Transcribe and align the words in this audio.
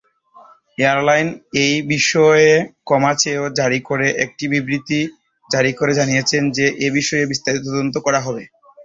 Airline 0.77 1.27
এই 1.63 1.75
বিষয়ে 1.91 2.49
ক্ষমা 2.87 3.11
চেয়ে 3.15 3.39
জারি 3.59 3.79
করে 3.89 4.07
একটি 4.25 4.45
বিবৃতি 4.53 4.99
জারি 5.49 5.71
করে 5.73 5.91
জানিয়েছে 5.99 6.35
যে 6.57 6.65
এ 6.79 6.97
বিষয়ে 6.97 7.29
বিস্তারিত 7.31 7.63
তদন্ত 7.67 7.95
করা 8.05 8.19
হবে। 8.25 8.43